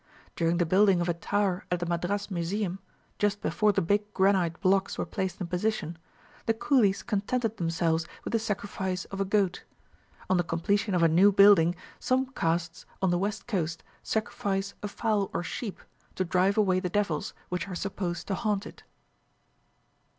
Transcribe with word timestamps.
During 0.35 0.57
the 0.57 0.65
building 0.65 0.99
of 0.99 1.07
a 1.07 1.13
tower 1.13 1.63
at 1.69 1.79
the 1.79 1.85
Madras 1.85 2.31
Museum, 2.31 2.79
just 3.19 3.39
before 3.39 3.71
the 3.71 3.83
big 3.83 4.11
granite 4.15 4.59
blocks 4.59 4.97
were 4.97 5.05
placed 5.05 5.39
in 5.39 5.45
position, 5.45 5.95
the 6.47 6.55
coolies 6.55 7.03
contented 7.03 7.57
themselves 7.57 8.07
with 8.23 8.33
the 8.33 8.39
sacrifice 8.39 9.05
of 9.11 9.21
a 9.21 9.25
goat. 9.25 9.63
On 10.27 10.37
the 10.37 10.43
completion 10.43 10.95
of 10.95 11.03
a 11.03 11.07
new 11.07 11.31
building, 11.31 11.75
some 11.99 12.25
castes 12.33 12.87
on 12.99 13.11
the 13.11 13.19
west 13.19 13.45
coast 13.45 13.83
sacrifice 14.01 14.73
a 14.81 14.87
fowl 14.87 15.29
or 15.35 15.43
sheep, 15.43 15.79
to 16.15 16.25
drive 16.25 16.57
away 16.57 16.79
the 16.79 16.89
devils, 16.89 17.35
which 17.49 17.67
are 17.67 17.75
supposed 17.75 18.25
to 18.29 18.33
haunt 18.33 18.65
it. 18.65 18.81